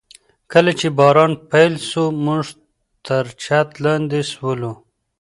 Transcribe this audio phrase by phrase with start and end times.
[0.51, 2.45] کله چي باران پیل سو، موږ
[3.05, 4.73] تر چت لاندي سولو.